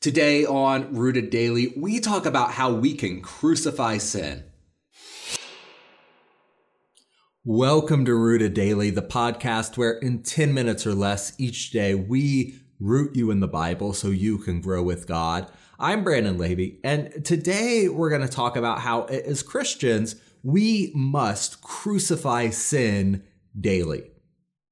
[0.00, 4.44] Today on Rooted Daily, we talk about how we can crucify sin.
[7.44, 12.60] Welcome to Rooted Daily, the podcast where in 10 minutes or less each day we
[12.78, 15.50] root you in the Bible so you can grow with God.
[15.80, 21.60] I'm Brandon Levy, and today we're going to talk about how, as Christians, we must
[21.60, 23.24] crucify sin
[23.60, 24.12] daily.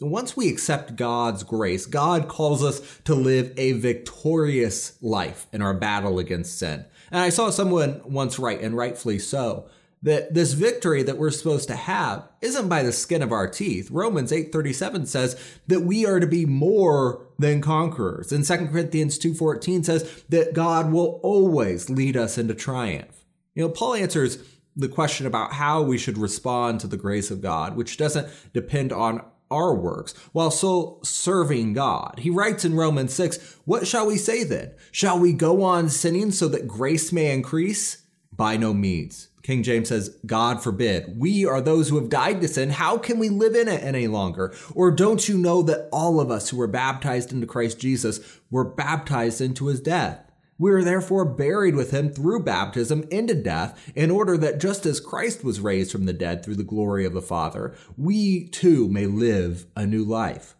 [0.00, 5.74] Once we accept God's grace, God calls us to live a victorious life in our
[5.74, 6.84] battle against sin.
[7.10, 9.68] And I saw someone once write, and rightfully so,
[10.00, 13.90] that this victory that we're supposed to have isn't by the skin of our teeth.
[13.90, 18.30] Romans 8:37 says that we are to be more than conquerors.
[18.30, 23.24] And 2 Corinthians 2:14 says that God will always lead us into triumph.
[23.56, 24.38] You know, Paul answers
[24.76, 28.92] the question about how we should respond to the grace of God, which doesn't depend
[28.92, 32.18] on our works while still serving God.
[32.18, 34.72] He writes in Romans 6, What shall we say then?
[34.90, 38.02] Shall we go on sinning so that grace may increase?
[38.32, 39.28] By no means.
[39.48, 41.18] King James says, God forbid.
[41.18, 42.68] We are those who have died to sin.
[42.68, 44.54] How can we live in it any longer?
[44.74, 48.64] Or don't you know that all of us who were baptized into Christ Jesus were
[48.64, 50.27] baptized into his death?
[50.58, 55.00] We are therefore buried with him through baptism into death, in order that just as
[55.00, 59.06] Christ was raised from the dead through the glory of the Father, we too may
[59.06, 60.56] live a new life.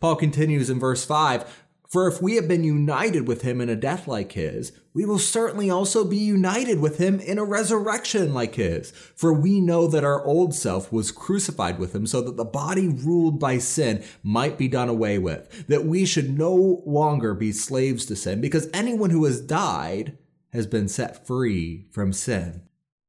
[0.00, 3.76] Paul continues in verse 5 for if we have been united with him in a
[3.76, 8.56] death like his, we will certainly also be united with him in a resurrection like
[8.56, 8.90] his.
[8.90, 12.88] For we know that our old self was crucified with him so that the body
[12.88, 18.04] ruled by sin might be done away with, that we should no longer be slaves
[18.06, 20.18] to sin, because anyone who has died
[20.52, 22.62] has been set free from sin.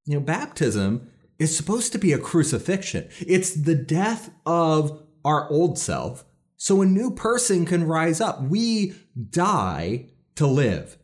[0.06, 3.10] You know, baptism is supposed to be a crucifixion.
[3.20, 6.24] It's the death of our old self
[6.60, 8.42] so a new person can rise up.
[8.42, 8.94] We
[9.32, 10.98] die to live.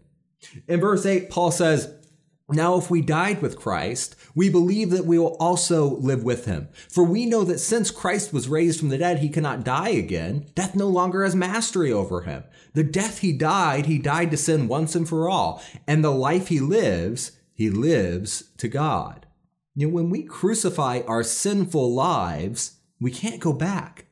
[0.67, 1.91] In verse 8, Paul says,
[2.49, 6.67] now, if we died with Christ, we believe that we will also live with him.
[6.89, 10.45] For we know that since Christ was raised from the dead, he cannot die again.
[10.53, 12.43] Death no longer has mastery over him.
[12.73, 15.63] The death he died, he died to sin once and for all.
[15.87, 19.25] And the life he lives, he lives to God.
[19.73, 24.04] You know, when we crucify our sinful lives, we can't go back.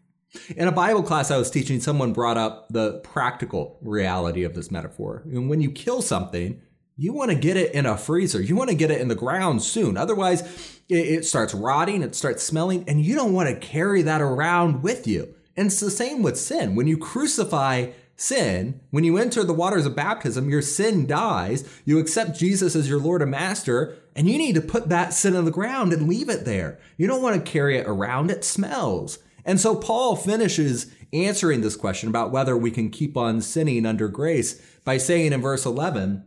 [0.56, 4.72] In a Bible class I was teaching, someone brought up the practical reality of this
[4.72, 5.24] metaphor.
[5.26, 6.62] And when you kill something,
[6.96, 8.42] you want to get it in a freezer.
[8.42, 9.98] You want to get it in the ground soon.
[9.98, 14.84] Otherwise, it, starts rotting, it starts smelling, and you don't want to carry that around
[14.84, 15.34] with you.
[15.56, 16.76] And it's the same with sin.
[16.76, 21.68] When you crucify sin, when you enter the waters of baptism, your sin dies.
[21.86, 25.36] You accept Jesus as your Lord and Master, and you need to put that sin
[25.36, 26.80] in the ground and leave it there.
[26.98, 28.30] You don't want to carry it around.
[28.30, 29.20] It smells.
[29.46, 34.08] And so Paul finishes answering this question about whether we can keep on sinning under
[34.08, 36.24] grace by saying in verse 11,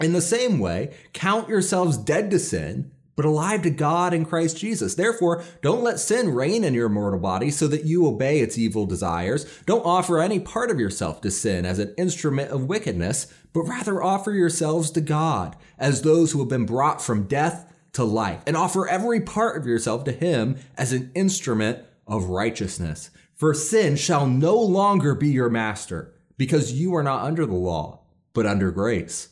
[0.00, 4.56] in the same way, count yourselves dead to sin, but alive to God in Christ
[4.56, 4.94] Jesus.
[4.94, 8.86] Therefore, don't let sin reign in your mortal body so that you obey its evil
[8.86, 9.44] desires.
[9.66, 14.00] Don't offer any part of yourself to sin as an instrument of wickedness, but rather
[14.00, 18.56] offer yourselves to God as those who have been brought from death to life, and
[18.56, 23.10] offer every part of yourself to Him as an instrument of righteousness.
[23.34, 28.00] For sin shall no longer be your master, because you are not under the law,
[28.32, 29.28] but under grace.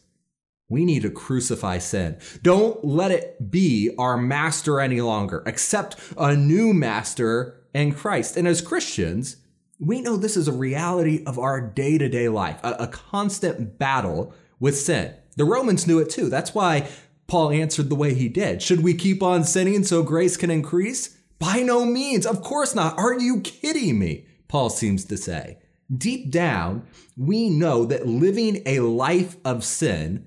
[0.69, 2.19] We need to crucify sin.
[2.43, 5.43] Don't let it be our master any longer.
[5.47, 8.37] Accept a new master in Christ.
[8.37, 9.37] And as Christians,
[9.79, 13.79] we know this is a reality of our day to day life, a, a, constant
[13.79, 15.15] battle with sin.
[15.37, 16.29] The Romans knew it too.
[16.29, 16.89] That's why
[17.27, 18.63] Paul answered the way he did.
[18.63, 21.17] Should we keep on sinning so grace can increase?
[21.39, 22.27] By no means.
[22.27, 22.99] Of course not.
[22.99, 24.27] Are you kidding me?
[24.49, 25.59] Paul seems to say.
[25.95, 26.87] Deep down,
[27.17, 30.27] we know that living a life of sin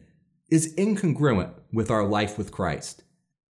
[0.49, 3.03] is incongruent with our life with Christ.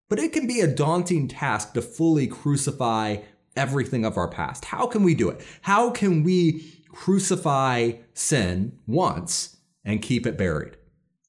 [0.09, 3.19] But it can be a daunting task to fully crucify
[3.57, 4.67] everything of our past.
[4.67, 5.45] How can we do it?
[5.63, 10.77] How can we crucify sin once and keep it buried?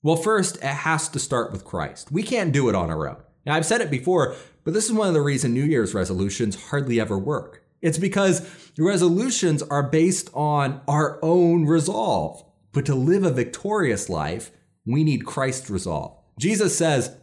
[0.04, 2.12] Well, first, it has to start with Christ.
[2.12, 3.18] We can't do it on our own.
[3.46, 4.36] Now, I've said it before,
[4.68, 7.64] but this is one of the reasons New Year's resolutions hardly ever work.
[7.82, 8.46] It's because
[8.78, 12.44] resolutions are based on our own resolve.
[12.74, 14.52] But to live a victorious life,
[14.86, 16.18] we need Christ's resolve.
[16.38, 17.16] Jesus says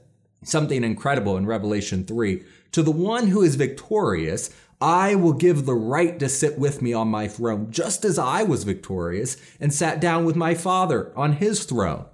[0.42, 2.42] something incredible in Revelation 3
[2.72, 4.48] To the one who is victorious,
[4.80, 8.42] I will give the right to sit with me on my throne, just as I
[8.42, 12.06] was victorious and sat down with my Father on his throne.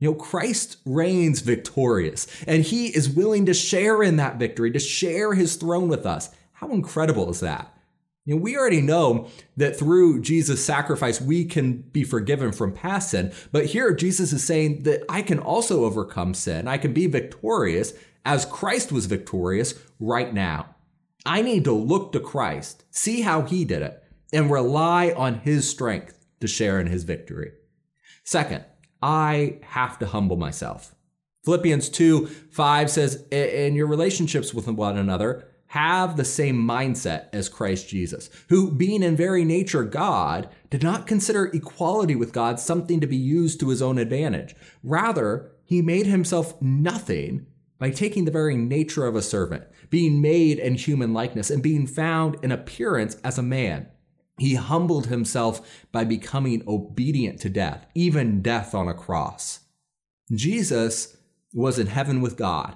[0.00, 4.78] You know, Christ reigns victorious and he is willing to share in that victory, to
[4.78, 6.30] share his throne with us.
[6.52, 7.74] How incredible is that?
[8.24, 13.10] You know, we already know that through Jesus' sacrifice, we can be forgiven from past
[13.10, 13.32] sin.
[13.52, 16.68] But here, Jesus is saying that I can also overcome sin.
[16.68, 17.94] I can be victorious
[18.24, 20.74] as Christ was victorious right now.
[21.26, 24.02] I need to look to Christ, see how he did it,
[24.32, 27.52] and rely on his strength to share in his victory.
[28.22, 28.64] Second,
[29.02, 30.94] I have to humble myself.
[31.44, 37.48] Philippians 2 5 says, In your relationships with one another, have the same mindset as
[37.48, 43.00] Christ Jesus, who, being in very nature God, did not consider equality with God something
[43.00, 44.56] to be used to his own advantage.
[44.82, 47.46] Rather, he made himself nothing
[47.78, 51.86] by taking the very nature of a servant, being made in human likeness, and being
[51.86, 53.86] found in appearance as a man.
[54.40, 59.60] He humbled himself by becoming obedient to death, even death on a cross.
[60.32, 61.18] Jesus
[61.52, 62.74] was in heaven with God,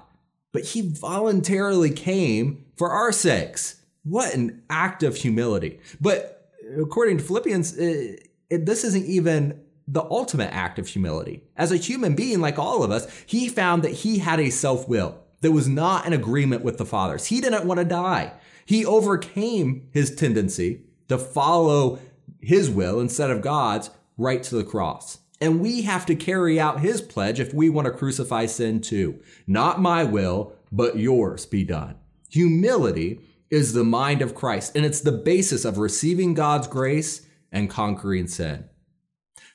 [0.51, 3.81] but he voluntarily came for our sakes.
[4.03, 5.79] What an act of humility.
[5.99, 11.41] But according to Philippians, it, uh, it, this isn't even the ultimate act of humility.
[11.57, 14.87] As a human being like all of us, he found that he had a self
[14.87, 17.25] will that was not in agreement with the Father's.
[17.25, 18.33] He didn't want to die.
[18.67, 21.99] He overcame his tendency to follow
[22.39, 25.19] his will instead of God's right to the cross.
[25.41, 29.19] And we have to carry out his pledge if we want to crucify sin too.
[29.45, 31.95] Not my will, but yours be done.
[32.29, 37.69] Humility is the mind of Christ, and it's the basis of receiving God's grace and
[37.69, 38.65] conquering sin.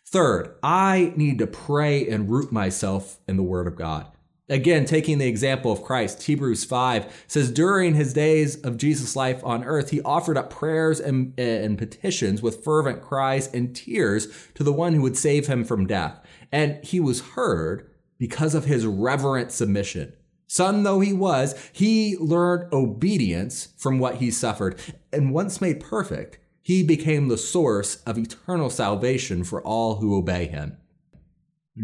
[0.07, 4.07] Third, I need to pray and root myself in the Word of God.
[4.51, 9.45] Again, taking the example of Christ, Hebrews 5 says, During his days of Jesus' life
[9.45, 14.27] on earth, he offered up prayers and, and, petitions with fervent cries and tears
[14.57, 16.19] to the one who would save him from death.
[16.51, 17.89] And he was heard
[18.19, 20.15] because of his reverent submission.
[20.49, 24.81] Son though he was, he learned obedience from what he suffered.
[25.13, 30.47] And once made perfect, he became the source of eternal salvation for all who obey
[30.47, 30.77] him.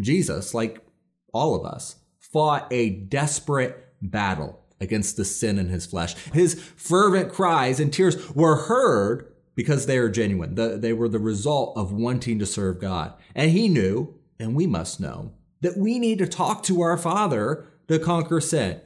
[0.01, 0.85] Jesus, like
[1.33, 1.95] all of us,
[2.31, 6.15] fought a desperate battle against the sin in his flesh.
[6.33, 10.53] His fervent cries and tears were heard because they are genuine.
[10.55, 13.13] they were the result of wanting to serve God.
[13.33, 17.67] And he knew, and we must know, that we need to talk to our Father
[17.87, 18.81] to conquer sin.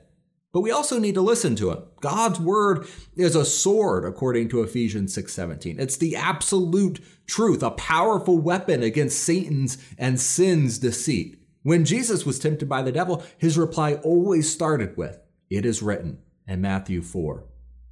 [0.54, 1.84] But we also need to listen to him.
[2.02, 2.86] God's word
[3.16, 5.80] is a sword, according to Ephesians 6:17.
[5.80, 11.41] It's the absolute truth, a powerful weapon against Satan's and sin's deceit.
[11.64, 15.20] When Jesus was tempted by the devil, his reply always started with,
[15.50, 17.46] It is written, in Matthew 4.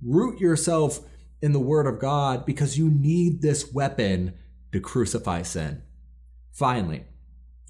[0.04, 1.02] Root yourself
[1.42, 4.34] in the word of God because you need this weapon
[4.72, 5.84] to crucify sin.
[6.52, 7.06] Finally,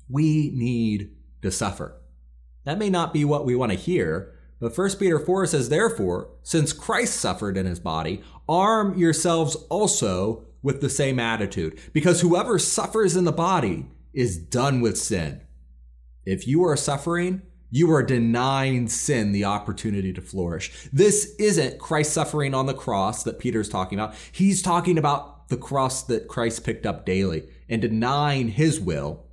[0.09, 1.11] we need
[1.41, 2.01] to suffer.
[2.65, 6.29] That may not be what we want to hear, but 1 Peter 4 says, Therefore,
[6.43, 12.59] since Christ suffered in his body, arm yourselves also with the same attitude, because whoever
[12.59, 15.41] suffers in the body is done with sin.
[16.29, 17.41] If you are suffering,
[17.71, 20.87] you are denying sin the opportunity to flourish.
[20.93, 24.13] This isn't Christ suffering on the cross that Peter's talking about.
[24.31, 29.25] He's talking about the cross that Christ picked up daily and denying his will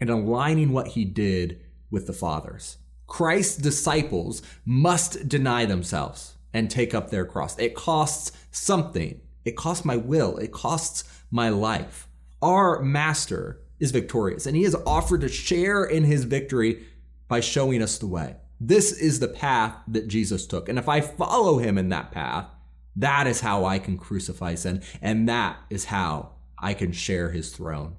[0.00, 2.78] and aligning what he did with the Father's.
[3.06, 7.56] Christ's disciples must deny themselves and take up their cross.
[7.60, 9.20] It costs something.
[9.44, 10.36] It costs my will.
[10.38, 12.08] It costs my life.
[12.42, 16.84] Our master is victorious and he has offered to share in his victory
[17.28, 18.34] by showing us the way.
[18.58, 20.68] This is the path that Jesus took.
[20.68, 22.48] And if I follow him in that path,
[22.96, 24.82] that is how I can crucify sin.
[25.02, 27.96] And that is how I can share his throne.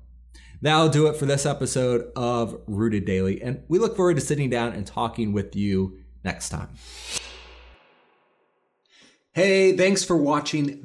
[0.62, 4.50] That'll do it for this episode of Rooted Daily, and we look forward to sitting
[4.50, 6.70] down and talking with you next time.
[9.34, 10.80] Hey, thanks for watching